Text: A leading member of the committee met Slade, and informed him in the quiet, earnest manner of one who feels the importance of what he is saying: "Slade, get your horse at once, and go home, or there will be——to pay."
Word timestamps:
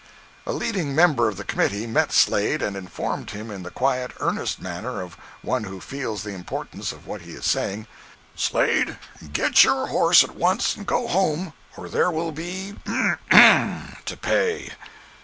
A 0.47 0.51
leading 0.51 0.95
member 0.95 1.27
of 1.27 1.37
the 1.37 1.43
committee 1.43 1.85
met 1.85 2.11
Slade, 2.11 2.63
and 2.63 2.75
informed 2.75 3.29
him 3.29 3.51
in 3.51 3.61
the 3.61 3.69
quiet, 3.69 4.09
earnest 4.19 4.59
manner 4.59 4.99
of 4.99 5.15
one 5.43 5.65
who 5.65 5.79
feels 5.79 6.23
the 6.23 6.33
importance 6.33 6.91
of 6.91 7.05
what 7.05 7.21
he 7.21 7.33
is 7.33 7.45
saying: 7.45 7.85
"Slade, 8.33 8.97
get 9.31 9.63
your 9.63 9.89
horse 9.89 10.23
at 10.23 10.35
once, 10.35 10.75
and 10.75 10.87
go 10.87 11.07
home, 11.07 11.53
or 11.77 11.87
there 11.87 12.09
will 12.09 12.31
be——to 12.31 14.17
pay." 14.19 14.71